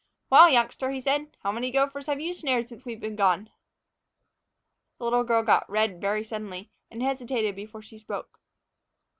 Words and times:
"Well, 0.31 0.49
youngster," 0.49 0.89
he 0.89 0.99
said, 0.99 1.37
"how 1.43 1.51
many 1.51 1.69
gophers 1.69 2.07
have 2.07 2.19
you 2.19 2.33
snared 2.33 2.67
since 2.67 2.83
we've 2.85 2.99
been 2.99 3.15
gone?" 3.15 3.51
The 4.97 5.03
little 5.03 5.23
girl 5.23 5.43
got 5.43 5.69
red 5.69 6.01
suddenly, 6.25 6.71
and 6.89 7.03
hesitated 7.03 7.55
before 7.55 7.83
she 7.83 7.99
spoke. 7.99 8.39